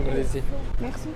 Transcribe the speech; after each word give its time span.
je 0.00 0.04
vous 0.04 0.10
remercie. 0.10 0.42
Merci. 0.80 1.08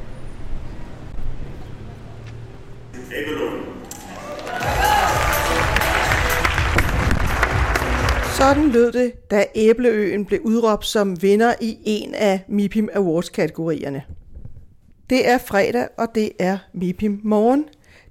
Sådan 8.36 8.68
lød 8.68 8.92
det, 8.92 9.30
da 9.30 9.44
Æbleøen 9.54 10.24
blev 10.24 10.40
udråbt 10.44 10.86
som 10.86 11.22
vinder 11.22 11.54
i 11.60 11.78
en 11.84 12.14
af 12.14 12.40
MIPIM 12.48 12.88
Awards-kategorierne. 12.94 14.02
Det 15.10 15.28
er 15.28 15.38
fredag, 15.38 15.88
og 15.98 16.08
det 16.14 16.32
er 16.38 16.58
MIPIM 16.74 17.20
Morgen. 17.24 17.64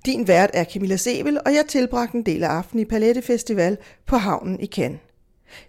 Din 0.05 0.27
vært 0.27 0.49
er 0.53 0.63
Camilla 0.63 0.95
Sebel, 0.95 1.39
og 1.45 1.53
jeg 1.53 1.65
tilbragte 1.67 2.17
en 2.17 2.25
del 2.25 2.43
af 2.43 2.49
aftenen 2.49 2.81
i 2.81 2.85
Palette 2.85 3.21
Festival 3.21 3.77
på 4.05 4.15
havnen 4.15 4.59
i 4.59 4.65
Cannes. 4.65 4.99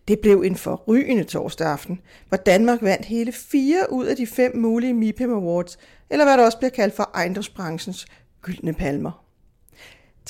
Det 0.08 0.20
blev 0.20 0.42
en 0.42 0.56
forrygende 0.56 1.24
torsdag 1.24 1.66
aften, 1.66 2.00
hvor 2.28 2.36
Danmark 2.36 2.82
vandt 2.82 3.06
hele 3.06 3.32
fire 3.32 3.92
ud 3.92 4.06
af 4.06 4.16
de 4.16 4.26
fem 4.26 4.56
mulige 4.56 4.94
MIPIM 4.94 5.32
Awards, 5.32 5.78
eller 6.10 6.24
hvad 6.24 6.38
der 6.38 6.44
også 6.44 6.58
bliver 6.58 6.70
kaldt 6.70 6.96
for 6.96 7.10
ejendomsbranchens 7.14 8.06
gyldne 8.42 8.74
palmer. 8.74 9.24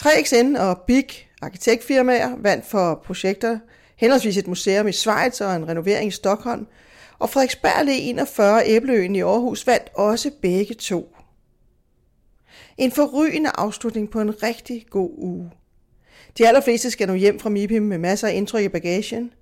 3XN 0.01 0.61
og 0.61 0.81
Big 0.87 1.09
arkitektfirmaer 1.43 2.37
vandt 2.39 2.67
for 2.67 3.03
projekter, 3.05 3.59
henholdsvis 3.97 4.37
et 4.37 4.47
museum 4.47 4.89
i 4.89 4.93
Schweiz 4.93 5.41
og 5.41 5.57
en 5.57 5.69
renovering 5.69 6.09
i 6.09 6.11
Stockholm, 6.11 6.67
og 7.19 7.31
Frederiksberg 7.31 7.73
Allé 7.73 7.91
41 7.91 8.63
Æbleøen 8.67 9.17
i 9.17 9.21
Aarhus 9.21 9.67
vandt 9.67 9.91
også 9.95 10.31
begge 10.43 10.75
to. 10.75 11.17
En 12.79 12.93
forrygende 12.93 13.51
afslutning 13.55 14.11
på 14.11 14.21
en 14.21 14.43
rigtig 14.43 14.87
god 14.91 15.11
uge. 15.17 15.51
De 16.39 16.49
allerfleste 16.49 16.91
skal 16.91 17.09
nu 17.09 17.15
hjem 17.15 17.41
fra 17.41 17.51
MIPIM 17.51 17.83
med 17.83 17.99
masser 17.99 18.29
af 18.29 18.35
indtryk 18.35 18.65
i 18.65 18.69
bagagen. 18.69 19.33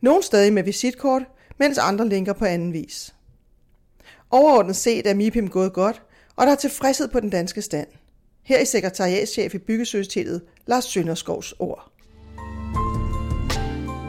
Nogle 0.00 0.22
stadig 0.22 0.52
med 0.52 0.62
visitkort, 0.62 1.22
mens 1.58 1.78
andre 1.78 2.08
linker 2.08 2.32
på 2.32 2.44
anden 2.44 2.72
vis. 2.72 3.14
Overordnet 4.30 4.76
set 4.76 5.06
er 5.06 5.14
MIPIM 5.14 5.48
gået 5.48 5.72
godt, 5.72 6.02
og 6.36 6.46
der 6.46 6.52
er 6.52 6.56
tilfredshed 6.56 7.08
på 7.08 7.20
den 7.20 7.30
danske 7.30 7.62
stand. 7.62 7.88
Her 8.42 8.58
i 8.58 8.64
sekretariatschef 8.64 9.54
i 9.54 9.58
Byggesøgstedet, 9.58 10.42
Lars 10.66 10.84
Sønderskovs 10.84 11.54
ord. 11.58 11.90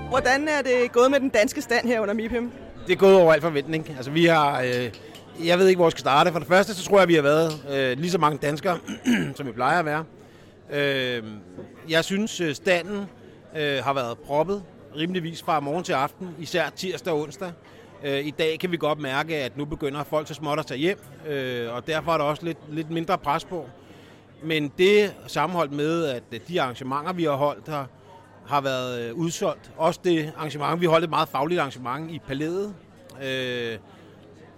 Hvordan 0.09 0.47
er 0.47 0.61
det 0.61 0.91
gået 0.91 1.11
med 1.11 1.19
den 1.19 1.29
danske 1.29 1.61
stand 1.61 1.87
her 1.87 1.99
under 1.99 2.13
MIPIM? 2.13 2.51
Det 2.87 2.93
er 2.93 2.97
gået 2.97 3.15
over 3.15 3.33
al 3.33 3.41
forventning. 3.41 3.89
Altså, 3.97 4.11
vi 4.11 4.25
har, 4.25 4.61
øh, 4.61 4.91
jeg 5.45 5.59
ved 5.59 5.67
ikke, 5.67 5.77
hvor 5.77 5.85
jeg 5.85 5.91
skal 5.91 5.99
starte. 5.99 6.31
For 6.31 6.39
det 6.39 6.47
første, 6.47 6.73
så 6.73 6.83
tror 6.83 6.99
jeg, 6.99 7.07
vi 7.07 7.15
har 7.15 7.21
været 7.21 7.51
øh, 7.71 7.97
lige 7.97 8.11
så 8.11 8.17
mange 8.17 8.37
danskere, 8.37 8.77
som 9.35 9.47
vi 9.47 9.51
plejer 9.51 9.79
at 9.79 9.85
være. 9.85 10.03
Øh, 10.71 11.23
jeg 11.89 12.03
synes, 12.03 12.41
øh, 12.41 12.55
standen 12.55 13.05
øh, 13.57 13.83
har 13.83 13.93
været 13.93 14.17
proppet 14.17 14.63
rimeligvis 14.95 15.43
fra 15.43 15.59
morgen 15.59 15.83
til 15.83 15.93
aften, 15.93 16.35
især 16.39 16.69
tirsdag 16.69 17.13
og 17.13 17.21
onsdag. 17.21 17.51
Øh, 18.03 18.25
I 18.25 18.31
dag 18.31 18.59
kan 18.59 18.71
vi 18.71 18.77
godt 18.77 18.99
mærke, 18.99 19.35
at 19.35 19.57
nu 19.57 19.65
begynder 19.65 20.03
folk 20.03 20.27
så 20.27 20.33
småt 20.33 20.59
at 20.59 20.65
tage 20.65 20.77
hjem, 20.77 20.99
øh, 21.27 21.73
og 21.73 21.87
derfor 21.87 22.13
er 22.13 22.17
der 22.17 22.25
også 22.25 22.45
lidt, 22.45 22.57
lidt 22.69 22.89
mindre 22.89 23.17
pres 23.17 23.45
på. 23.45 23.69
Men 24.43 24.71
det 24.77 25.15
sammenholdt 25.27 25.71
med, 25.71 26.05
at 26.05 26.23
de 26.47 26.61
arrangementer, 26.61 27.13
vi 27.13 27.23
har 27.23 27.35
holdt 27.35 27.67
her, 27.67 27.85
har 28.47 28.61
været 28.61 29.01
øh, 29.01 29.15
udsolgt. 29.15 29.71
Også 29.77 29.99
det 30.03 30.33
arrangement, 30.37 30.81
vi 30.81 30.85
holdt 30.85 31.03
et 31.03 31.09
meget 31.09 31.29
fagligt 31.29 31.59
arrangement 31.59 32.11
i 32.11 32.19
Palæet. 32.19 32.75
Øh, 33.23 33.77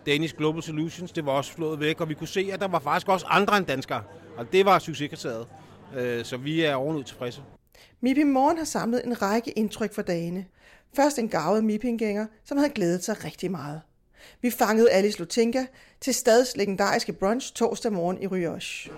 Danish 0.05 0.35
Global 0.37 0.63
Solutions, 0.63 1.11
det 1.11 1.25
var 1.25 1.31
også 1.31 1.53
flået 1.53 1.79
væk, 1.79 2.01
og 2.01 2.09
vi 2.09 2.13
kunne 2.13 2.27
se, 2.27 2.49
at 2.53 2.59
der 2.59 2.67
var 2.67 2.79
faktisk 2.79 3.09
også 3.09 3.25
andre 3.29 3.57
end 3.57 3.65
danskere. 3.65 4.03
Og 4.37 4.51
det 4.51 4.65
var 4.65 4.79
succeskriteriet. 4.79 5.47
Øh, 5.95 6.25
så 6.25 6.37
vi 6.37 6.61
er 6.61 6.75
ovenud 6.75 7.03
tilfredse. 7.03 7.41
Mipi 8.01 8.23
Morgen 8.23 8.57
har 8.57 8.65
samlet 8.65 9.05
en 9.05 9.21
række 9.21 9.51
indtryk 9.51 9.93
for 9.93 10.01
dagene. 10.01 10.45
Først 10.95 11.19
en 11.19 11.29
gavet 11.29 11.63
Mipi-gænger, 11.63 12.25
som 12.45 12.57
havde 12.57 12.69
glædet 12.69 13.03
sig 13.03 13.25
rigtig 13.25 13.51
meget. 13.51 13.81
Vi 14.41 14.49
fangede 14.49 14.91
Alice 14.91 15.19
Lutinka 15.19 15.65
til 16.01 16.13
stads 16.13 16.57
legendariske 16.57 17.13
brunch 17.13 17.53
torsdag 17.53 17.93
morgen 17.93 18.21
i 18.21 18.27
Rioche. 18.27 18.91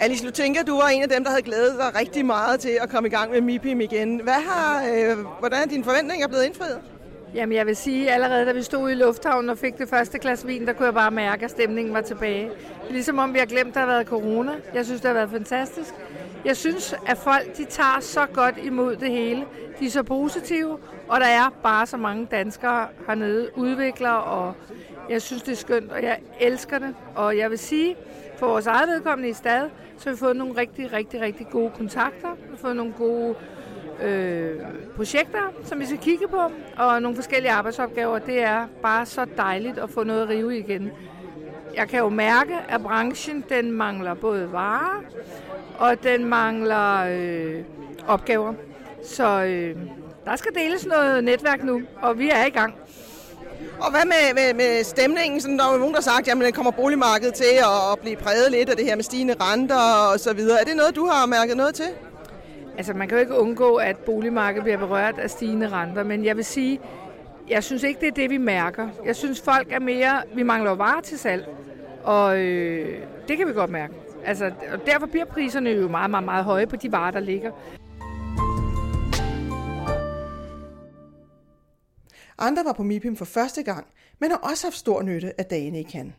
Alice 0.00 0.24
Lutinka, 0.24 0.62
du 0.62 0.76
var 0.76 0.88
en 0.88 1.02
af 1.02 1.08
dem, 1.08 1.24
der 1.24 1.30
havde 1.30 1.42
glædet 1.42 1.74
dig 1.78 2.00
rigtig 2.00 2.26
meget 2.26 2.60
til 2.60 2.78
at 2.80 2.90
komme 2.90 3.08
i 3.08 3.10
gang 3.10 3.30
med 3.30 3.40
MIPIM 3.40 3.80
igen. 3.80 4.20
Hvad 4.22 4.32
har, 4.32 4.86
øh, 4.86 5.18
hvordan 5.38 5.62
er 5.62 5.66
dine 5.66 5.84
forventninger 5.84 6.28
blevet 6.28 6.44
indfriet? 6.44 6.80
Jamen 7.34 7.56
jeg 7.56 7.66
vil 7.66 7.76
sige, 7.76 8.10
allerede 8.10 8.46
da 8.46 8.52
vi 8.52 8.62
stod 8.62 8.90
i 8.90 8.94
lufthavnen 8.94 9.50
og 9.50 9.58
fik 9.58 9.78
det 9.78 9.88
første 9.88 10.18
glas 10.18 10.46
vin, 10.46 10.66
der 10.66 10.72
kunne 10.72 10.86
jeg 10.86 10.94
bare 10.94 11.10
mærke, 11.10 11.44
at 11.44 11.50
stemningen 11.50 11.94
var 11.94 12.00
tilbage. 12.00 12.50
Ligesom 12.90 13.18
om 13.18 13.34
vi 13.34 13.38
har 13.38 13.46
glemt, 13.46 13.68
at 13.68 13.74
der 13.74 13.80
har 13.80 13.86
været 13.86 14.06
corona. 14.06 14.52
Jeg 14.74 14.84
synes, 14.84 15.00
det 15.00 15.08
har 15.08 15.14
været 15.14 15.30
fantastisk. 15.30 15.94
Jeg 16.46 16.56
synes, 16.56 16.94
at 17.06 17.18
folk 17.18 17.56
de 17.56 17.64
tager 17.64 18.00
så 18.00 18.26
godt 18.26 18.54
imod 18.64 18.96
det 18.96 19.10
hele. 19.10 19.44
De 19.80 19.86
er 19.86 19.90
så 19.90 20.02
positive, 20.02 20.78
og 21.08 21.20
der 21.20 21.26
er 21.26 21.50
bare 21.62 21.86
så 21.86 21.96
mange 21.96 22.26
danskere 22.30 22.88
hernede, 23.06 23.50
udviklere, 23.56 24.22
og 24.22 24.54
jeg 25.10 25.22
synes, 25.22 25.42
det 25.42 25.52
er 25.52 25.56
skønt, 25.56 25.92
og 25.92 26.02
jeg 26.02 26.20
elsker 26.40 26.78
det. 26.78 26.94
Og 27.14 27.38
jeg 27.38 27.50
vil 27.50 27.58
sige, 27.58 27.96
for 28.38 28.46
vores 28.46 28.66
eget 28.66 28.88
vedkommende 28.88 29.28
i 29.30 29.32
stad, 29.32 29.70
så 29.98 30.08
har 30.08 30.14
vi 30.14 30.18
fået 30.18 30.36
nogle 30.36 30.56
rigtig, 30.56 30.92
rigtig, 30.92 31.20
rigtig 31.20 31.46
gode 31.50 31.70
kontakter. 31.70 32.28
Vi 32.34 32.50
har 32.50 32.56
fået 32.56 32.76
nogle 32.76 32.92
gode 32.92 33.34
øh, 34.02 34.60
projekter, 34.96 35.52
som 35.64 35.80
vi 35.80 35.86
skal 35.86 35.98
kigge 35.98 36.28
på, 36.28 36.40
og 36.76 37.02
nogle 37.02 37.16
forskellige 37.16 37.52
arbejdsopgaver. 37.52 38.18
Det 38.18 38.42
er 38.42 38.66
bare 38.82 39.06
så 39.06 39.26
dejligt 39.36 39.78
at 39.78 39.90
få 39.90 40.04
noget 40.04 40.22
at 40.22 40.28
rive 40.28 40.58
igen. 40.58 40.90
Jeg 41.76 41.88
kan 41.88 41.98
jo 41.98 42.08
mærke, 42.08 42.54
at 42.68 42.82
branchen 42.82 43.44
den 43.48 43.72
mangler 43.72 44.14
både 44.14 44.52
varer, 44.52 45.02
og 45.78 46.02
den 46.02 46.24
mangler 46.24 47.04
øh, 47.08 47.62
opgaver. 48.06 48.54
Så 49.04 49.42
øh, 49.42 49.76
der 50.24 50.36
skal 50.36 50.54
deles 50.54 50.86
noget 50.86 51.24
netværk 51.24 51.64
nu, 51.64 51.80
og 52.02 52.18
vi 52.18 52.30
er 52.30 52.44
i 52.46 52.50
gang. 52.50 52.74
Og 53.80 53.90
hvad 53.90 54.04
med, 54.04 54.34
med, 54.34 54.54
med 54.54 54.84
stemningen? 54.84 55.40
Sådan, 55.40 55.58
der 55.58 55.64
er 55.64 55.72
jo 55.72 55.78
nogen, 55.78 55.94
der 55.94 56.00
har 56.00 56.10
sagt, 56.16 56.28
at 56.28 56.54
kommer 56.54 56.70
boligmarkedet 56.70 57.34
til 57.34 57.54
at, 57.58 57.92
at 57.92 57.98
blive 57.98 58.16
præget 58.16 58.50
lidt 58.50 58.68
af 58.70 58.76
det 58.76 58.84
her 58.84 58.96
med 58.96 59.04
stigende 59.04 59.34
renter 59.40 60.12
og 60.12 60.20
så 60.20 60.32
videre. 60.34 60.60
Er 60.60 60.64
det 60.64 60.76
noget, 60.76 60.96
du 60.96 61.06
har 61.06 61.26
mærket 61.26 61.56
noget 61.56 61.74
til? 61.74 61.88
Altså, 62.76 62.92
man 62.94 63.08
kan 63.08 63.16
jo 63.16 63.20
ikke 63.20 63.34
undgå, 63.34 63.76
at 63.76 63.96
boligmarkedet 63.96 64.62
bliver 64.62 64.78
berørt 64.78 65.18
af 65.18 65.30
stigende 65.30 65.68
renter, 65.68 66.02
men 66.04 66.24
jeg 66.24 66.36
vil 66.36 66.44
sige, 66.44 66.80
jeg 67.48 67.64
synes 67.64 67.82
ikke, 67.82 68.00
det 68.00 68.08
er 68.08 68.12
det, 68.12 68.30
vi 68.30 68.38
mærker. 68.38 68.88
Jeg 69.04 69.16
synes, 69.16 69.40
folk 69.40 69.72
er 69.72 69.78
mere... 69.78 70.22
Vi 70.34 70.42
mangler 70.42 70.70
varer 70.70 71.00
til 71.00 71.18
salg, 71.18 71.48
og 72.04 72.38
øh, 72.38 73.02
det 73.28 73.36
kan 73.38 73.48
vi 73.48 73.52
godt 73.52 73.70
mærke. 73.70 73.94
Altså, 74.24 74.52
og 74.72 74.86
derfor 74.86 75.06
bliver 75.06 75.24
priserne 75.24 75.70
jo 75.70 75.88
meget, 75.88 76.10
meget, 76.10 76.24
meget 76.24 76.44
høje 76.44 76.66
på 76.66 76.76
de 76.76 76.92
varer, 76.92 77.10
der 77.10 77.20
ligger. 77.20 77.52
Andre 82.38 82.64
var 82.64 82.72
på 82.72 82.82
MIPIM 82.82 83.16
for 83.16 83.24
første 83.24 83.62
gang, 83.62 83.86
men 84.20 84.30
har 84.30 84.38
også 84.38 84.66
haft 84.66 84.76
stor 84.76 85.02
nytte 85.02 85.40
af 85.40 85.44
dagene 85.44 85.80
i 85.80 85.84
Cannes. 85.84 86.14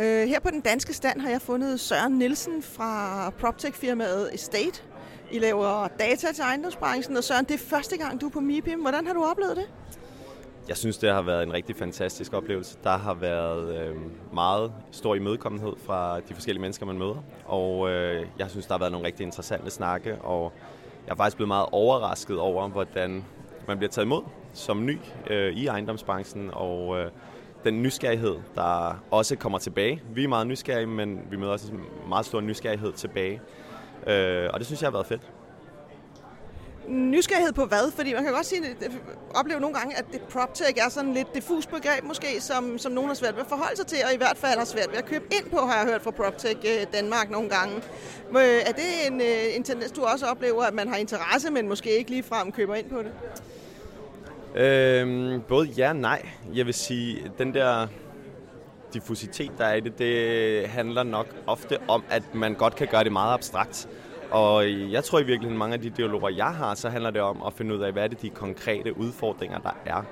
Øh, 0.00 0.28
her 0.28 0.40
på 0.40 0.50
den 0.50 0.60
danske 0.60 0.92
stand 0.92 1.20
har 1.20 1.30
jeg 1.30 1.42
fundet 1.42 1.80
Søren 1.80 2.18
Nielsen 2.18 2.62
fra 2.62 3.30
PropTech-firmaet 3.30 4.34
Estate. 4.34 4.82
I 5.32 5.38
laver 5.38 5.88
data 5.98 6.32
til 6.34 6.42
ejendomsbranchen, 6.42 7.16
og 7.16 7.24
Søren, 7.24 7.44
det 7.44 7.54
er 7.54 7.58
første 7.58 7.96
gang, 7.96 8.20
du 8.20 8.26
er 8.26 8.30
på 8.30 8.40
MIPIM. 8.40 8.80
Hvordan 8.80 9.06
har 9.06 9.14
du 9.14 9.24
oplevet 9.24 9.56
det? 9.56 9.64
Jeg 10.68 10.76
synes, 10.76 10.98
det 10.98 11.10
har 11.10 11.22
været 11.22 11.42
en 11.42 11.52
rigtig 11.52 11.76
fantastisk 11.76 12.32
oplevelse. 12.32 12.78
Der 12.84 12.96
har 12.96 13.14
været 13.14 13.76
øh, 13.78 13.96
meget 14.34 14.72
stor 14.90 15.14
imødekommenhed 15.14 15.72
fra 15.86 16.20
de 16.20 16.34
forskellige 16.34 16.60
mennesker, 16.60 16.86
man 16.86 16.98
møder. 16.98 17.24
Og 17.44 17.90
øh, 17.90 18.26
jeg 18.38 18.50
synes, 18.50 18.66
der 18.66 18.74
har 18.74 18.78
været 18.78 18.92
nogle 18.92 19.06
rigtig 19.06 19.24
interessante 19.24 19.70
snakke, 19.70 20.18
og 20.18 20.52
jeg 21.06 21.12
er 21.12 21.16
faktisk 21.16 21.36
blevet 21.36 21.48
meget 21.48 21.66
overrasket 21.72 22.38
over, 22.38 22.68
hvordan 22.68 23.24
man 23.68 23.78
bliver 23.78 23.90
taget 23.90 24.06
imod 24.06 24.22
som 24.52 24.86
ny 24.86 24.98
øh, 25.30 25.52
i 25.52 25.66
ejendomsbranchen, 25.66 26.50
og 26.52 26.98
øh, 26.98 27.10
den 27.64 27.82
nysgerrighed, 27.82 28.36
der 28.54 29.02
også 29.10 29.36
kommer 29.36 29.58
tilbage. 29.58 30.02
Vi 30.14 30.24
er 30.24 30.28
meget 30.28 30.46
nysgerrige, 30.46 30.86
men 30.86 31.20
vi 31.30 31.36
møder 31.36 31.52
også 31.52 31.72
en 31.72 31.80
meget 32.08 32.26
stor 32.26 32.40
nysgerrighed 32.40 32.92
tilbage. 32.92 33.40
Øh, 34.06 34.50
og 34.52 34.58
det 34.58 34.66
synes 34.66 34.82
jeg 34.82 34.86
har 34.86 34.92
været 34.92 35.06
fedt. 35.06 35.22
Nysgerrighed 36.88 37.52
på 37.52 37.64
hvad? 37.64 37.92
Fordi 37.96 38.14
man 38.14 38.24
kan 38.24 38.32
godt 38.32 38.46
sige, 38.46 38.66
at 38.66 38.90
opleve 39.34 39.60
nogle 39.60 39.76
gange, 39.76 39.98
at 39.98 40.04
det 40.12 40.20
PropTech 40.20 40.72
er 40.86 40.88
sådan 40.88 41.14
lidt 41.14 41.34
diffus 41.34 41.66
begreb 41.66 42.04
måske, 42.04 42.40
som, 42.40 42.78
som 42.78 42.92
nogen 42.92 43.08
har 43.08 43.14
svært 43.14 43.34
ved 43.34 43.42
at 43.42 43.48
forholde 43.48 43.76
sig 43.76 43.86
til, 43.86 43.98
og 44.06 44.14
i 44.14 44.16
hvert 44.16 44.36
fald 44.36 44.58
har 44.58 44.64
svært 44.64 44.90
ved 44.90 44.98
at 44.98 45.04
købe 45.04 45.24
ind 45.24 45.50
på, 45.50 45.56
har 45.56 45.76
jeg 45.76 45.86
hørt 45.86 46.02
fra 46.02 46.10
PropTech 46.10 46.58
øh, 46.64 46.86
Danmark 46.92 47.30
nogle 47.30 47.48
gange. 47.48 47.82
Er 48.66 48.72
det 48.72 49.06
en, 49.06 49.20
øh, 49.20 49.56
en 49.56 49.62
tendens, 49.62 49.92
du 49.92 50.02
også 50.02 50.26
oplever, 50.26 50.62
at 50.62 50.74
man 50.74 50.88
har 50.88 50.96
interesse, 50.96 51.50
men 51.50 51.68
måske 51.68 51.90
ikke 51.98 52.10
lige 52.10 52.22
frem 52.22 52.52
køber 52.52 52.74
ind 52.74 52.90
på 52.90 53.02
det? 53.02 53.12
Øhm, 54.54 55.40
både 55.48 55.66
ja 55.66 55.88
og 55.88 55.96
nej. 55.96 56.28
Jeg 56.54 56.66
vil 56.66 56.74
sige, 56.74 57.32
den 57.38 57.54
der 57.54 57.86
diffusitet, 58.94 59.52
der 59.58 59.64
er 59.64 59.74
i 59.74 59.80
det, 59.80 59.98
det 59.98 60.68
handler 60.68 61.02
nok 61.02 61.26
ofte 61.46 61.78
om, 61.88 62.04
at 62.10 62.34
man 62.34 62.54
godt 62.54 62.76
kan 62.76 62.86
gøre 62.86 63.04
det 63.04 63.12
meget 63.12 63.34
abstrakt. 63.34 63.88
Og 64.30 64.70
jeg 64.92 65.04
tror 65.04 65.18
i 65.18 65.22
virkeligheden, 65.22 65.58
mange 65.58 65.74
af 65.74 65.80
de 65.80 65.90
dialoger, 65.90 66.28
jeg 66.28 66.54
har, 66.54 66.74
så 66.74 66.88
handler 66.88 67.10
det 67.10 67.20
om 67.20 67.42
at 67.46 67.52
finde 67.52 67.74
ud 67.74 67.80
af, 67.80 67.92
hvad 67.92 68.04
er 68.04 68.08
det 68.08 68.22
de 68.22 68.30
konkrete 68.30 68.98
udfordringer, 68.98 69.58
der 69.58 69.76
er. 69.86 70.02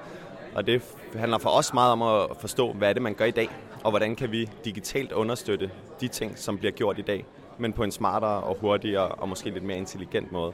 Og 0.55 0.67
det 0.67 0.83
handler 1.17 1.39
for 1.39 1.51
os 1.51 1.75
meget 1.75 1.93
om 1.93 2.03
at 2.03 2.37
forstå, 2.41 2.73
hvad 2.73 2.89
er 2.89 2.93
det, 2.93 3.03
man 3.03 3.15
gør 3.15 3.25
i 3.25 3.31
dag, 3.31 3.49
og 3.85 3.91
hvordan 3.91 4.17
kan 4.17 4.33
vi 4.33 4.49
digitalt 4.65 5.13
understøtte 5.13 5.71
de 6.01 6.09
ting, 6.09 6.39
som 6.39 6.59
bliver 6.59 6.73
gjort 6.73 6.99
i 6.99 7.03
dag, 7.03 7.27
men 7.59 7.73
på 7.73 7.85
en 7.85 7.91
smartere 7.93 8.43
og 8.43 8.57
hurtigere 8.61 9.09
og 9.09 9.29
måske 9.29 9.51
lidt 9.51 9.65
mere 9.65 9.77
intelligent 9.77 10.33
måde. 10.33 10.53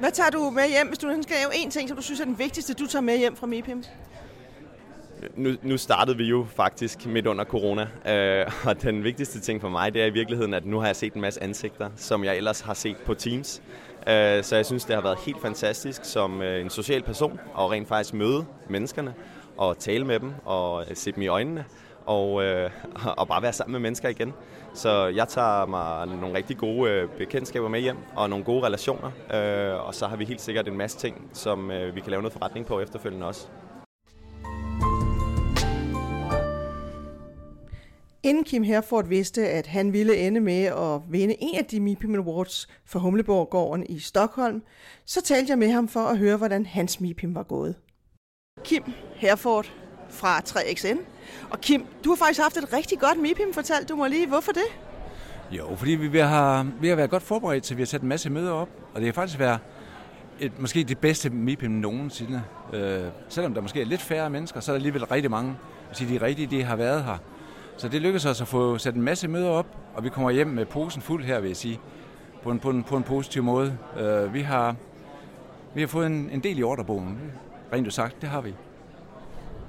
Hvad 0.00 0.10
tager 0.10 0.30
du 0.30 0.50
med 0.50 0.68
hjem, 0.68 0.88
hvis 0.88 0.98
du 0.98 1.22
skal 1.22 1.36
lave 1.36 1.64
en 1.64 1.70
ting, 1.70 1.88
som 1.88 1.96
du 1.96 2.02
synes 2.02 2.20
er 2.20 2.24
den 2.24 2.38
vigtigste, 2.38 2.74
du 2.74 2.86
tager 2.86 3.02
med 3.02 3.18
hjem 3.18 3.36
fra 3.36 3.46
MIPIM? 3.46 3.84
Nu, 5.36 5.50
nu 5.62 5.76
startede 5.76 6.16
vi 6.16 6.24
jo 6.24 6.46
faktisk 6.56 7.06
midt 7.06 7.26
under 7.26 7.44
corona, 7.44 7.88
øh, 8.08 8.52
og 8.66 8.82
den 8.82 9.04
vigtigste 9.04 9.40
ting 9.40 9.60
for 9.60 9.68
mig, 9.68 9.94
det 9.94 10.02
er 10.02 10.06
i 10.06 10.10
virkeligheden, 10.10 10.54
at 10.54 10.66
nu 10.66 10.78
har 10.78 10.86
jeg 10.86 10.96
set 10.96 11.12
en 11.12 11.20
masse 11.20 11.42
ansigter, 11.42 11.90
som 11.96 12.24
jeg 12.24 12.36
ellers 12.36 12.60
har 12.60 12.74
set 12.74 12.96
på 12.96 13.14
Teams. 13.14 13.62
Øh, 14.08 14.44
så 14.44 14.56
jeg 14.56 14.66
synes, 14.66 14.84
det 14.84 14.94
har 14.94 15.02
været 15.02 15.18
helt 15.18 15.40
fantastisk 15.42 16.04
som 16.04 16.42
øh, 16.42 16.60
en 16.60 16.70
social 16.70 17.02
person, 17.02 17.40
og 17.54 17.70
rent 17.70 17.88
faktisk 17.88 18.14
møde 18.14 18.44
menneskerne, 18.68 19.14
og 19.56 19.78
tale 19.78 20.04
med 20.04 20.20
dem, 20.20 20.32
og 20.44 20.84
øh, 20.90 20.96
se 20.96 21.12
dem 21.12 21.22
i 21.22 21.26
øjnene, 21.26 21.64
og, 22.06 22.42
øh, 22.44 22.70
og 23.16 23.28
bare 23.28 23.42
være 23.42 23.52
sammen 23.52 23.72
med 23.72 23.80
mennesker 23.80 24.08
igen. 24.08 24.32
Så 24.74 25.06
jeg 25.06 25.28
tager 25.28 25.66
mig 25.66 26.06
nogle 26.06 26.36
rigtig 26.36 26.56
gode 26.56 26.90
øh, 26.90 27.08
bekendtskaber 27.08 27.68
med 27.68 27.80
hjem, 27.80 27.96
og 28.16 28.30
nogle 28.30 28.44
gode 28.44 28.66
relationer, 28.66 29.10
øh, 29.34 29.86
og 29.86 29.94
så 29.94 30.06
har 30.06 30.16
vi 30.16 30.24
helt 30.24 30.40
sikkert 30.40 30.68
en 30.68 30.76
masse 30.76 30.98
ting, 30.98 31.30
som 31.32 31.70
øh, 31.70 31.94
vi 31.94 32.00
kan 32.00 32.10
lave 32.10 32.22
noget 32.22 32.32
forretning 32.32 32.66
på 32.66 32.80
efterfølgende 32.80 33.26
også. 33.26 33.48
Inden 38.22 38.44
Kim 38.44 38.62
Herford 38.62 39.08
vidste, 39.08 39.48
at 39.48 39.66
han 39.66 39.92
ville 39.92 40.16
ende 40.16 40.40
med 40.40 40.62
at 40.64 41.00
vinde 41.12 41.36
en 41.38 41.58
af 41.58 41.64
de 41.64 41.80
MIPIM 41.80 42.14
Awards 42.14 42.68
for 42.86 42.98
Humleborggården 42.98 43.86
i 43.88 43.98
Stockholm, 43.98 44.62
så 45.04 45.22
talte 45.22 45.50
jeg 45.50 45.58
med 45.58 45.70
ham 45.70 45.88
for 45.88 46.00
at 46.00 46.18
høre, 46.18 46.36
hvordan 46.36 46.66
hans 46.66 47.00
MIPIM 47.00 47.34
var 47.34 47.42
gået. 47.42 47.74
Kim 48.64 48.82
Herford 49.14 49.72
fra 50.08 50.38
3XN. 50.38 50.98
Og 51.50 51.60
Kim, 51.60 51.86
du 52.04 52.08
har 52.08 52.16
faktisk 52.16 52.40
haft 52.40 52.56
et 52.56 52.72
rigtig 52.72 52.98
godt 52.98 53.18
MIPIM 53.18 53.52
fortalt. 53.52 53.88
Du 53.88 53.96
må 53.96 54.06
lige, 54.06 54.26
hvorfor 54.26 54.52
det? 54.52 54.62
Jo, 55.50 55.76
fordi 55.76 55.92
vi 55.92 56.18
har, 56.18 56.66
vi 56.80 56.88
har 56.88 56.96
været 56.96 57.10
godt 57.10 57.22
forberedt, 57.22 57.66
så 57.66 57.74
vi 57.74 57.80
har 57.80 57.86
sat 57.86 58.02
en 58.02 58.08
masse 58.08 58.30
møder 58.30 58.52
op. 58.52 58.68
Og 58.94 59.00
det 59.00 59.06
har 59.06 59.12
faktisk 59.12 59.38
været 59.38 59.58
et, 60.40 60.58
måske 60.58 60.84
det 60.84 60.98
bedste 60.98 61.30
MIPIM 61.30 61.70
nogensinde. 61.70 62.42
Øh, 62.72 63.04
selvom 63.28 63.54
der 63.54 63.60
måske 63.60 63.80
er 63.80 63.86
lidt 63.86 64.02
færre 64.02 64.30
mennesker, 64.30 64.60
så 64.60 64.72
er 64.72 64.74
der 64.74 64.78
alligevel 64.78 65.04
rigtig 65.04 65.30
mange. 65.30 65.54
Så 65.92 66.04
de 66.04 66.22
rigtige, 66.22 66.46
de 66.46 66.62
har 66.62 66.76
været 66.76 67.04
her. 67.04 67.18
Så 67.80 67.88
det 67.88 68.02
lykkedes 68.02 68.26
os 68.26 68.40
at 68.40 68.48
få 68.48 68.78
sat 68.78 68.94
en 68.94 69.02
masse 69.02 69.28
møder 69.28 69.48
op, 69.48 69.66
og 69.94 70.04
vi 70.04 70.08
kommer 70.08 70.30
hjem 70.30 70.46
med 70.46 70.66
posen 70.66 71.02
fuld 71.02 71.24
her, 71.24 71.40
vil 71.40 71.48
jeg 71.48 71.56
sige, 71.56 71.80
på 72.42 72.50
en, 72.50 72.58
på 72.58 72.70
en, 72.70 72.84
på 72.84 72.96
en 72.96 73.02
positiv 73.02 73.42
måde. 73.42 73.78
Uh, 73.96 74.34
vi, 74.34 74.40
har, 74.40 74.74
vi 75.74 75.80
har 75.80 75.88
fået 75.88 76.06
en, 76.06 76.30
en 76.32 76.40
del 76.40 76.58
i 76.58 76.62
ordrebogen, 76.62 77.18
rent 77.72 77.92
sagt, 77.94 78.20
det 78.20 78.28
har 78.28 78.40
vi. 78.40 78.54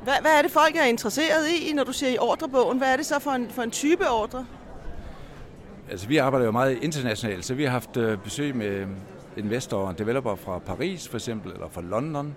Hvad, 0.03 0.13
hvad 0.21 0.31
er 0.31 0.41
det, 0.41 0.51
folk 0.51 0.75
er 0.75 0.83
interesseret 0.83 1.47
i, 1.47 1.73
når 1.73 1.83
du 1.83 1.93
siger 1.93 2.09
i 2.09 2.17
ordrebogen? 2.17 2.77
Hvad 2.77 2.93
er 2.93 2.95
det 2.97 3.05
så 3.05 3.19
for 3.19 3.31
en, 3.31 3.49
for 3.49 3.61
en 3.61 3.71
type 3.71 4.09
ordre? 4.09 4.45
Altså, 5.91 6.07
vi 6.07 6.17
arbejder 6.17 6.45
jo 6.45 6.51
meget 6.51 6.77
internationalt, 6.81 7.45
så 7.45 7.53
vi 7.53 7.63
har 7.63 7.71
haft 7.71 7.97
øh, 7.97 8.17
besøg 8.17 8.55
med 8.55 8.87
investorer 9.37 9.87
og 9.87 9.99
developer 9.99 10.35
fra 10.35 10.59
Paris 10.59 11.07
for 11.07 11.17
eksempel, 11.17 11.51
eller 11.51 11.69
fra 11.69 11.81
London, 11.81 12.35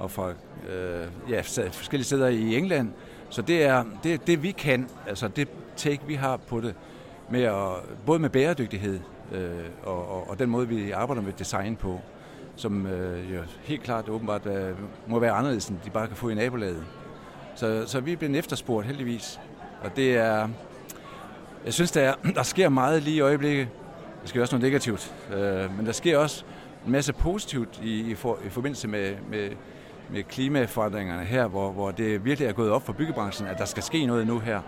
og 0.00 0.10
fra 0.10 0.28
øh, 0.68 1.06
ja, 1.30 1.40
forskellige 1.70 2.06
steder 2.06 2.28
i 2.28 2.56
England. 2.56 2.92
Så 3.30 3.42
det 3.42 3.64
er 3.64 3.84
det, 4.02 4.26
det 4.26 4.42
vi 4.42 4.50
kan, 4.50 4.88
altså 5.08 5.28
det 5.28 5.48
take, 5.76 6.00
vi 6.06 6.14
har 6.14 6.36
på 6.36 6.60
det, 6.60 6.74
med 7.30 7.42
at, 7.42 7.68
både 8.06 8.18
med 8.18 8.30
bæredygtighed 8.30 9.00
øh, 9.32 9.50
og, 9.82 10.08
og, 10.08 10.30
og 10.30 10.38
den 10.38 10.50
måde, 10.50 10.68
vi 10.68 10.90
arbejder 10.90 11.22
med 11.22 11.32
design 11.32 11.76
på, 11.76 12.00
som 12.56 12.86
øh, 12.86 13.34
jo 13.34 13.40
helt 13.62 13.82
klart 13.82 14.08
åbenbart 14.08 14.46
øh, 14.46 14.74
må 15.06 15.18
være 15.18 15.32
anderledes, 15.32 15.68
end 15.68 15.78
de 15.84 15.90
bare 15.90 16.06
kan 16.06 16.16
få 16.16 16.28
i 16.28 16.34
nabolaget. 16.34 16.84
Så, 17.54 17.84
så 17.86 18.00
vi 18.00 18.12
er 18.12 18.16
blevet 18.16 18.36
efterspurgt 18.36 18.86
heldigvis. 18.86 19.40
Og 19.82 19.96
det 19.96 20.16
er, 20.16 20.48
jeg 21.64 21.74
synes, 21.74 21.90
der, 21.90 22.00
er, 22.00 22.14
der 22.36 22.42
sker 22.42 22.68
meget 22.68 23.02
lige 23.02 23.16
i 23.16 23.20
øjeblikket. 23.20 23.68
Der 24.22 24.28
sker 24.28 24.40
også 24.40 24.56
noget 24.56 24.62
negativt, 24.62 25.14
øh, 25.32 25.76
men 25.76 25.86
der 25.86 25.92
sker 25.92 26.18
også 26.18 26.44
en 26.86 26.92
masse 26.92 27.12
positivt 27.12 27.80
i, 27.82 28.10
i, 28.10 28.14
for, 28.14 28.38
i 28.46 28.48
forbindelse 28.48 28.88
med, 28.88 29.16
med 29.30 29.50
med 30.12 30.22
klimaforandringerne 30.22 31.24
her, 31.24 31.46
hvor, 31.46 31.72
hvor 31.72 31.90
det 31.90 32.24
virkelig 32.24 32.48
er 32.48 32.52
gået 32.52 32.70
op 32.70 32.86
for 32.86 32.92
byggebranchen, 32.92 33.48
at 33.48 33.58
der 33.58 33.64
skal 33.64 33.82
ske 33.82 34.06
noget 34.06 34.26
nu 34.26 34.38
her. 34.38 34.60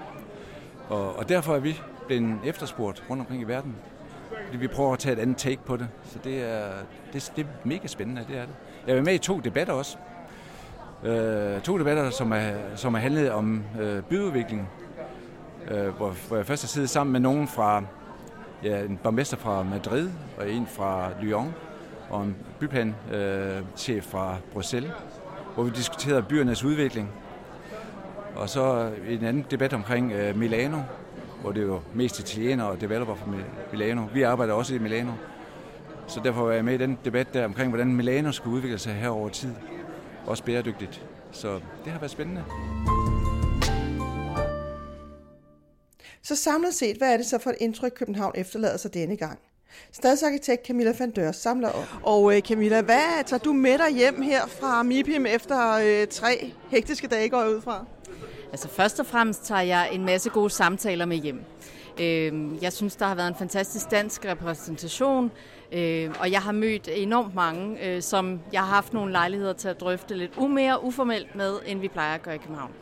Og, 0.89 1.17
og 1.17 1.29
derfor 1.29 1.55
er 1.55 1.59
vi 1.59 1.81
blevet 2.07 2.39
efterspurgt 2.45 3.05
rundt 3.11 3.21
omkring 3.21 3.43
i 3.43 3.45
verden. 3.45 3.77
Fordi 4.45 4.59
vi 4.59 4.67
prøver 4.67 4.93
at 4.93 4.99
tage 4.99 5.13
et 5.13 5.19
andet 5.19 5.37
take 5.37 5.61
på 5.65 5.77
det. 5.77 5.89
Så 6.05 6.19
det 6.25 6.43
er, 6.43 6.69
det, 7.13 7.33
det 7.37 7.45
er 7.45 7.49
mega 7.65 7.87
spændende, 7.87 8.25
det 8.29 8.37
er 8.37 8.41
det. 8.41 8.55
Jeg 8.87 8.97
var 8.97 9.03
med 9.03 9.15
i 9.15 9.19
to 9.19 9.41
debatter 9.41 9.73
også. 9.73 9.97
Øh, 11.05 11.61
to 11.61 11.79
debatter, 11.79 12.11
som 12.11 12.33
er, 12.33 12.53
som 12.77 12.95
er 12.95 12.99
handlet 12.99 13.31
om 13.31 13.63
øh, 13.81 14.03
byudvikling. 14.03 14.69
Øh, 15.71 15.89
hvor, 15.89 16.15
hvor 16.29 16.37
jeg 16.37 16.47
først 16.47 16.63
har 16.63 16.69
siddet 16.69 16.91
sammen 16.91 17.13
med 17.13 17.21
nogen 17.21 17.49
fra 17.49 17.83
ja, 18.65 18.81
en 18.81 18.99
borgmester 19.03 19.37
fra 19.37 19.63
Madrid 19.63 20.11
og 20.39 20.51
en 20.51 20.67
fra 20.67 21.11
Lyon 21.21 21.55
og 22.11 22.23
en 22.23 22.37
byplanchef 22.61 23.97
øh, 23.97 24.03
fra 24.03 24.37
Bruxelles 24.53 24.93
hvor 25.55 25.63
vi 25.63 25.71
diskuterede 25.71 26.23
byernes 26.23 26.65
udvikling. 26.65 27.11
Og 28.35 28.49
så 28.49 28.93
en 29.09 29.25
anden 29.25 29.47
debat 29.51 29.73
omkring 29.73 30.13
øh, 30.13 30.39
Milano, 30.39 30.79
hvor 31.41 31.53
det 31.53 31.63
er 31.63 31.67
jo 31.67 31.81
mest 31.95 32.19
italiener 32.19 32.65
og 32.65 32.81
developer 32.81 33.15
fra 33.15 33.27
Milano. 33.73 34.07
Vi 34.15 34.23
arbejder 34.23 34.55
også 34.55 34.75
i 34.75 34.79
Milano. 34.79 35.13
Så 36.07 36.21
derfor 36.25 36.45
var 36.45 36.53
jeg 36.53 36.65
med 36.65 36.75
i 36.75 36.79
den 36.79 36.99
debat 37.05 37.35
der 37.35 37.45
omkring, 37.45 37.71
hvordan 37.71 37.95
Milano 37.95 38.33
skulle 38.33 38.57
udvikle 38.57 38.79
sig 38.79 38.95
her 38.95 39.09
over 39.09 39.29
tid. 39.29 39.55
Også 40.27 40.45
bæredygtigt. 40.45 41.03
Så 41.33 41.61
det 41.85 41.93
har 41.93 41.99
været 41.99 42.11
spændende. 42.11 42.45
Så 46.23 46.37
samlet 46.37 46.75
set, 46.75 46.97
hvad 46.97 47.13
er 47.13 47.17
det 47.17 47.27
så 47.27 47.39
for 47.39 47.51
et 47.51 47.57
indtryk, 47.61 47.93
København 47.97 48.33
efterlader 48.35 48.77
sig 48.77 48.95
denne 48.95 49.17
gang? 49.17 49.39
Stadsarkitekt 49.93 50.67
Camilla 50.67 50.95
van 50.99 51.11
Dør 51.11 51.33
samler 51.33 51.69
op. 51.69 51.89
Og 52.03 52.37
øh, 52.37 52.43
Camilla, 52.43 52.81
hvad 52.81 53.25
tager 53.27 53.41
du 53.41 53.53
med 53.53 53.79
dig 53.79 53.91
hjem 53.91 54.23
her 54.23 54.47
fra 54.47 54.83
MIPIM 54.83 55.27
efter 55.27 55.73
øh, 55.73 56.07
tre 56.07 56.53
hektiske 56.69 57.07
dage, 57.07 57.29
går 57.29 57.41
jeg 57.41 57.51
ud 57.51 57.61
fra? 57.61 57.85
Altså 58.53 58.69
først 58.69 59.01
og 59.01 59.07
fremmest 59.07 59.45
tager 59.45 59.61
jeg 59.61 59.89
en 59.93 60.05
masse 60.05 60.31
gode 60.31 60.51
samtaler 60.51 61.05
med 61.05 61.17
hjem. 61.17 61.45
Øh, 62.01 62.63
jeg 62.63 62.73
synes, 62.73 62.97
der 62.97 63.07
har 63.07 63.15
været 63.15 63.29
en 63.29 63.35
fantastisk 63.35 63.91
dansk 63.91 64.25
repræsentation, 64.25 65.31
øh, 65.73 66.11
og 66.21 66.31
jeg 66.31 66.41
har 66.41 66.53
mødt 66.53 66.89
enormt 66.97 67.35
mange, 67.35 67.87
øh, 67.87 68.03
som 68.03 68.41
jeg 68.53 68.61
har 68.61 68.75
haft 68.75 68.93
nogle 68.93 69.13
lejligheder 69.13 69.53
til 69.53 69.69
at 69.69 69.81
drøfte 69.81 70.15
lidt 70.15 70.33
umere 70.37 70.85
uformelt 70.85 71.35
med, 71.35 71.59
end 71.67 71.81
vi 71.81 71.89
plejer 71.89 72.15
at 72.15 72.23
gøre 72.23 72.35
i 72.35 72.39
København. 72.39 72.73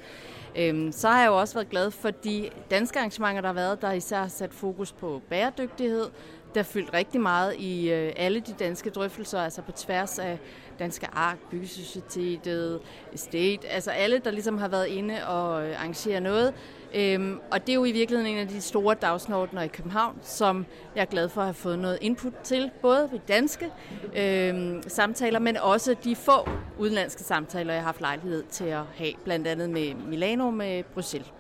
Øhm, 0.57 0.93
så 0.93 1.09
har 1.09 1.21
jeg 1.21 1.29
jo 1.29 1.41
også 1.41 1.55
været 1.55 1.71
glad 1.71 1.91
for 1.91 2.11
de 2.11 2.51
danske 2.71 2.99
arrangementer, 2.99 3.41
der 3.41 3.49
har 3.49 3.55
været, 3.55 3.83
der 3.83 3.93
især 3.93 4.19
har 4.19 4.29
sat 4.29 4.55
fokus 4.55 4.93
på 4.93 5.23
bæredygtighed, 5.29 6.07
der 6.55 6.63
fyldt 6.63 6.95
rigtig 6.95 7.21
meget 7.21 7.57
i 7.59 7.91
øh, 7.91 8.13
alle 8.17 8.41
de 8.41 8.53
danske 8.59 8.91
drøftelser, 8.91 9.41
altså 9.41 9.63
på 9.63 9.73
tværs 9.73 10.19
af 10.19 10.39
Danske 10.79 11.07
Ark, 11.13 11.39
Byggesocietetet, 11.51 12.81
Estate, 13.13 13.69
altså 13.69 13.91
alle, 13.91 14.19
der 14.19 14.31
ligesom 14.31 14.59
har 14.59 14.69
været 14.69 14.87
inde 14.87 15.27
og 15.27 15.67
øh, 15.67 15.81
arrangere 15.81 16.21
noget. 16.21 16.55
Øhm, 16.95 17.41
og 17.51 17.61
det 17.61 17.69
er 17.69 17.75
jo 17.75 17.85
i 17.85 17.93
virkeligheden 17.93 18.33
en 18.33 18.39
af 18.39 18.49
de 18.49 18.61
store 18.61 18.95
dagsordner 19.03 19.63
i 19.63 19.69
København, 19.69 20.19
som 20.23 20.67
jeg 20.95 21.01
er 21.01 21.07
glad 21.07 21.29
for 21.29 21.41
at 21.41 21.47
have 21.47 21.55
fået 21.55 21.79
noget 21.79 21.99
input 22.01 22.33
til, 22.45 22.71
både 22.83 23.09
ved 23.13 23.21
danske 23.29 23.71
øhm, 24.17 24.83
samtaler, 24.87 25.39
men 25.39 25.57
også 25.57 25.97
de 26.05 26.17
få 26.17 26.49
udenlandske 26.79 27.23
samtaler, 27.23 27.73
jeg 27.73 27.83
har 27.83 27.87
haft 27.87 28.01
lejlighed 28.01 28.45
til 28.51 28.65
at 28.65 28.83
have, 28.95 29.13
blandt 29.25 29.47
andet 29.47 29.71
med 29.71 29.95
Milano 29.95 30.51
med 30.51 30.83
Bruxelles. 30.83 31.33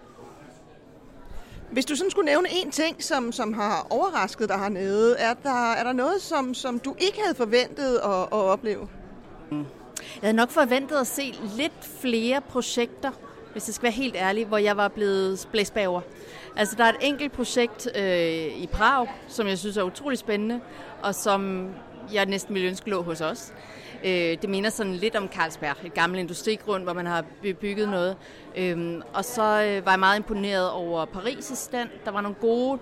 Hvis 1.73 1.85
du 1.85 1.97
sådan 1.97 2.11
skulle 2.11 2.27
nævne 2.27 2.49
en 2.51 2.71
ting, 2.71 3.05
som, 3.05 3.33
som 3.33 3.53
har 3.53 3.87
overrasket 3.91 4.49
dig 4.49 4.59
hernede, 4.59 5.17
er 5.19 5.35
der, 5.35 5.73
er 5.73 5.85
der 5.85 5.93
noget, 5.93 6.23
som, 6.23 6.55
som 6.55 6.79
du 6.79 6.95
ikke 6.99 7.21
havde 7.23 7.35
forventet 7.35 7.97
at, 7.97 8.21
at 8.21 8.29
opleve? 8.33 8.89
Jeg 9.51 9.59
havde 10.23 10.37
nok 10.37 10.51
forventet 10.51 10.97
at 10.97 11.07
se 11.07 11.35
lidt 11.57 11.91
flere 12.01 12.41
projekter, 12.41 13.11
hvis 13.53 13.69
jeg 13.69 13.75
skal 13.75 13.83
være 13.83 13.93
helt 13.93 14.17
ærlig, 14.17 14.47
hvor 14.47 14.59
jeg 14.59 14.77
var 14.77 14.89
blevet 14.89 15.49
blæst 15.53 15.75
bagover. 15.75 16.01
Altså, 16.57 16.77
der 16.77 16.85
er 16.85 16.89
et 16.89 16.97
enkelt 17.01 17.33
projekt 17.33 17.89
øh, 17.97 18.63
i 18.63 18.69
Prag, 18.73 19.07
som 19.29 19.47
jeg 19.47 19.59
synes 19.59 19.77
er 19.77 19.83
utrolig 19.83 20.19
spændende, 20.19 20.61
og 21.03 21.15
som 21.15 21.69
jeg 22.13 22.27
næsten 22.27 22.55
ville 22.55 22.69
ønske 22.69 22.91
lå 22.91 23.03
hos 23.03 23.21
os. 23.21 23.53
Øh, 24.05 24.43
det 24.43 24.49
minder 24.49 24.71
sådan 24.71 24.95
lidt 24.95 25.17
om 25.17 25.29
Carlsberg, 25.29 25.77
et 25.85 25.95
gammelt 25.95 26.21
industrigrund, 26.21 26.83
hvor 26.83 26.93
man 26.93 27.07
har 27.07 27.25
bygget 27.61 27.89
noget. 27.89 28.17
Øh, 28.57 29.03
og 29.13 29.25
så 29.25 29.43
øh, 29.43 29.87
var 29.87 29.93
jeg 29.93 29.99
meget 29.99 30.17
imponeret 30.17 30.71
over 30.71 31.07
Paris' 31.07 31.55
stand. 31.55 31.89
Der 32.05 32.11
var 32.11 32.21
nogle 32.21 32.37
gode 32.41 32.79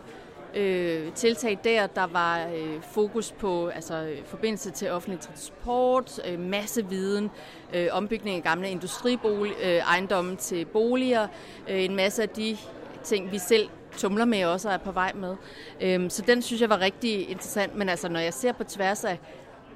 øh, 0.54 1.12
tiltag 1.12 1.58
der. 1.64 1.86
Der 1.86 2.06
var 2.06 2.46
øh, 2.54 2.82
fokus 2.82 3.32
på 3.32 3.66
altså, 3.66 3.94
øh, 3.94 4.18
forbindelse 4.24 4.70
til 4.70 4.90
offentlig 4.90 5.20
transport, 5.20 6.20
øh, 6.28 6.38
masse 6.38 6.86
viden, 6.86 7.30
øh, 7.74 7.88
ombygning 7.90 8.36
af 8.36 8.42
gamle 8.42 8.70
industriejendomme 8.70 9.48
øh, 9.62 9.76
ejendomme 9.76 10.36
til 10.36 10.64
boliger, 10.64 11.28
øh, 11.68 11.84
en 11.84 11.96
masse 11.96 12.22
af 12.22 12.28
de 12.28 12.56
ting, 13.04 13.32
vi 13.32 13.38
selv 13.38 13.68
tumler 13.96 14.24
med 14.24 14.44
også 14.44 14.68
og 14.68 14.74
er 14.74 14.78
på 14.78 14.92
vej 14.92 15.12
med. 15.14 15.36
Øhm, 15.80 16.10
så 16.10 16.22
den 16.22 16.42
synes 16.42 16.60
jeg 16.60 16.70
var 16.70 16.80
rigtig 16.80 17.30
interessant. 17.30 17.74
Men 17.74 17.88
altså, 17.88 18.08
når 18.08 18.20
jeg 18.20 18.34
ser 18.34 18.52
på 18.52 18.64
tværs 18.64 19.04
af 19.04 19.18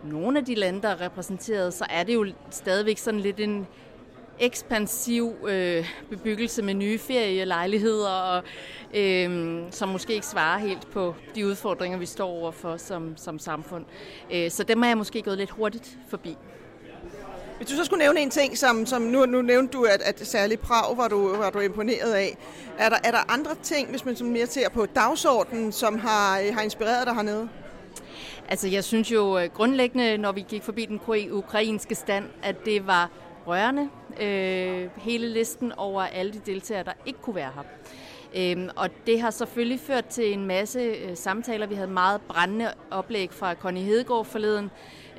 nogle 0.05 0.39
af 0.39 0.45
de 0.45 0.55
lande, 0.55 0.83
der 0.83 0.89
er 0.89 1.01
repræsenteret, 1.01 1.75
så 1.75 1.87
er 1.91 2.03
det 2.03 2.15
jo 2.15 2.27
stadigvæk 2.51 2.99
sådan 2.99 3.21
lidt 3.21 3.41
en 3.41 3.67
ekspansiv 4.39 5.35
øh, 5.49 5.91
bebyggelse 6.11 6.63
med 6.63 6.75
nye 6.75 6.99
ferielejligheder, 6.99 8.11
og, 8.11 8.43
øh, 8.95 9.59
som 9.71 9.89
måske 9.89 10.13
ikke 10.13 10.27
svarer 10.27 10.59
helt 10.59 10.91
på 10.91 11.15
de 11.35 11.47
udfordringer, 11.47 11.99
vi 11.99 12.07
står 12.07 12.29
overfor 12.29 12.77
som, 12.77 13.17
som 13.17 13.39
samfund. 13.39 13.85
Øh, 14.33 14.51
så 14.51 14.63
dem 14.63 14.83
er 14.83 14.87
jeg 14.87 14.99
måske 14.99 15.23
gået 15.23 15.39
lidt 15.39 15.51
hurtigt 15.51 15.99
forbi. 16.09 16.37
Hvis 17.57 17.71
du 17.71 17.77
så 17.77 17.85
skulle 17.85 18.05
nævne 18.05 18.21
en 18.21 18.31
ting, 18.31 18.59
som, 18.59 18.87
som 18.87 19.03
nu, 19.03 19.27
nu 19.27 19.43
nævnte 19.43 19.73
du, 19.73 19.85
at, 19.85 20.03
at 20.03 20.27
særligt 20.27 20.61
Prag 20.61 20.97
var 20.97 21.09
du, 21.09 21.37
var 21.37 21.51
du 21.51 21.61
imponeret 21.61 22.13
af. 22.13 22.37
Er 22.79 22.89
der, 22.89 22.97
er 23.05 23.11
der 23.11 23.33
andre 23.33 23.55
ting, 23.63 23.91
hvis 23.91 24.05
man 24.05 24.17
mere 24.23 24.47
ser 24.47 24.69
på 24.69 24.87
dagsordenen, 24.87 25.73
som 25.73 25.99
har, 25.99 26.53
har 26.53 26.63
inspireret 26.63 27.07
dig 27.07 27.15
hernede? 27.15 27.49
Altså 28.49 28.69
jeg 28.69 28.85
synes 28.85 29.13
jo 29.13 29.39
øh, 29.39 29.51
grundlæggende, 29.55 30.19
når 30.19 30.33
vi 30.33 30.45
gik 30.49 30.63
forbi 30.63 30.85
den 30.85 31.01
ukrainske 31.33 31.95
stand, 31.95 32.25
at 32.43 32.65
det 32.65 32.87
var 32.87 33.11
rørende. 33.47 33.89
Øh, 34.21 34.89
hele 34.97 35.29
listen 35.29 35.73
over 35.73 36.03
alle 36.03 36.33
de 36.33 36.41
deltagere, 36.47 36.85
der 36.85 36.93
ikke 37.07 37.19
kunne 37.21 37.37
være 37.37 37.51
her. 37.55 37.63
Øhm, 38.37 38.69
og 38.77 38.89
det 39.07 39.21
har 39.21 39.31
selvfølgelig 39.31 39.81
ført 39.81 40.07
til 40.07 40.33
en 40.33 40.47
masse 40.47 40.81
øh, 40.81 41.17
samtaler. 41.17 41.67
Vi 41.67 41.75
havde 41.75 41.91
meget 41.91 42.21
brændende 42.21 42.73
oplæg 42.91 43.33
fra 43.33 43.55
Connie 43.55 43.83
Hedegaard 43.83 44.25
forleden 44.25 44.71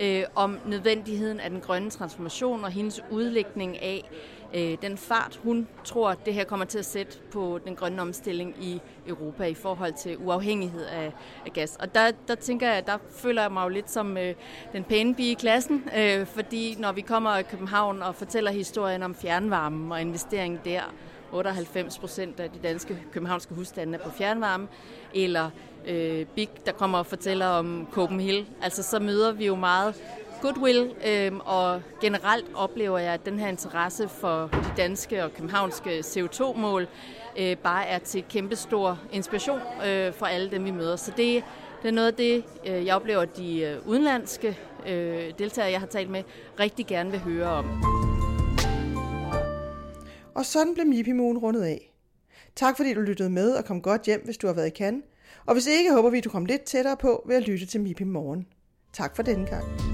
øh, 0.02 0.24
om 0.36 0.60
nødvendigheden 0.66 1.40
af 1.40 1.50
den 1.50 1.62
grønne 1.62 1.90
transformation 1.90 2.64
og 2.64 2.72
hendes 2.72 3.02
udlægning 3.12 3.82
af 3.82 4.10
øh, 4.54 4.78
den 4.82 4.98
fart, 4.98 5.40
hun 5.44 5.68
tror, 5.84 6.14
det 6.14 6.34
her 6.34 6.44
kommer 6.44 6.66
til 6.66 6.80
at 6.80 6.86
sætte 6.86 7.18
på 7.32 7.60
den 7.66 7.76
grønne 7.76 8.02
omstilling 8.02 8.56
i 8.62 8.82
Europa 9.08 9.44
i 9.44 9.54
forhold 9.54 9.94
til 9.94 10.18
uafhængighed 10.18 10.86
af, 10.86 11.12
af 11.46 11.54
gas. 11.54 11.78
Og 11.80 11.96
der, 11.96 12.12
der 12.28 12.36
tænker 12.36 12.72
jeg, 12.72 12.88
der 12.88 12.98
føler 13.16 13.42
jeg 13.42 13.52
mig 13.52 13.64
jo 13.64 13.70
lidt 13.70 13.92
som 13.92 14.18
øh, 14.18 14.34
den 14.74 14.84
pæne 14.84 15.16
bi 15.16 15.32
i 15.32 15.34
klassen, 15.34 15.84
øh, 15.98 16.26
fordi 16.26 16.76
når 16.80 16.92
vi 16.92 17.02
kommer 17.02 17.38
i 17.38 17.44
København 17.44 18.02
og 18.02 18.16
fortæller 18.16 18.52
historien 18.52 19.04
om 19.04 19.16
fjernvarmen 19.16 19.92
og 19.92 20.02
investering 20.02 20.66
der, 20.66 20.82
98 21.34 22.00
procent 22.00 22.40
af 22.40 22.50
de 22.50 22.60
danske 22.64 22.98
københavnske 23.12 23.54
husstande 23.54 23.98
er 23.98 24.04
på 24.04 24.10
fjernvarme, 24.12 24.68
eller 25.14 25.50
øh, 25.88 26.26
Big, 26.26 26.50
der 26.66 26.72
kommer 26.72 26.98
og 26.98 27.06
fortæller 27.06 27.46
om 27.46 27.88
Copenhagen. 27.92 28.46
Altså 28.62 28.84
så 28.84 29.00
møder 29.00 29.32
vi 29.32 29.46
jo 29.46 29.56
meget 29.56 29.96
goodwill, 30.44 30.94
øh, 31.08 31.32
og 31.46 31.82
generelt 32.02 32.46
oplever 32.56 32.98
jeg, 33.00 33.14
at 33.14 33.26
den 33.26 33.40
her 33.40 33.48
interesse 33.48 34.10
for 34.10 34.50
de 34.54 34.74
danske 34.78 35.24
og 35.24 35.34
københavnske 35.34 36.00
CO2-mål 36.00 36.88
øh, 37.40 37.58
bare 37.58 37.88
er 37.88 38.00
til 38.00 38.24
kæmpestor 38.30 39.00
inspiration 39.12 39.60
øh, 39.88 40.14
for 40.14 40.26
alle 40.26 40.52
dem, 40.52 40.66
vi 40.66 40.72
møder. 40.72 40.96
Så 40.96 41.12
det, 41.18 41.44
det 41.82 41.88
er 41.88 41.92
noget 41.92 42.08
af 42.08 42.14
det, 42.14 42.44
øh, 42.68 42.86
jeg 42.86 42.96
oplever, 42.96 43.22
at 43.22 43.38
de 43.38 43.62
øh, 43.62 43.88
udenlandske 43.88 44.58
øh, 44.88 45.34
deltagere, 45.40 45.72
jeg 45.72 45.80
har 45.80 45.88
talt 45.88 46.10
med, 46.10 46.24
rigtig 46.60 46.86
gerne 46.86 47.12
vil 47.12 47.20
høre 47.20 47.48
om. 47.48 47.84
Og 50.36 50.46
sådan 50.46 50.74
blev 50.74 50.86
Mipimoon 50.86 51.38
rundet 51.38 51.64
af. 51.64 51.94
Tak 52.56 52.78
fordi 52.78 52.94
du 52.94 53.02
lyttede 53.02 53.30
med 53.30 53.52
og 53.52 53.66
kom 53.66 53.82
godt 53.82 54.02
hjem, 54.02 54.22
hvis 54.26 54.38
du 54.38 54.48
har 54.48 54.54
været 54.54 54.68
i 54.68 54.76
Cannes. 54.78 55.04
Og 55.46 55.54
hvis 55.54 55.68
ikke, 55.68 55.94
håber 55.94 56.10
vi, 56.10 56.18
at 56.18 56.24
du 56.24 56.30
kom 56.30 56.46
lidt 56.46 56.64
tættere 56.64 56.98
på 56.98 57.24
ved 57.28 57.36
at 57.36 57.48
lytte 57.48 57.66
til 57.66 57.82
Mipi 57.82 58.04
Morgen. 58.04 58.48
Tak 58.94 59.16
for 59.16 59.24
denne 59.24 59.46
gang. 59.46 59.93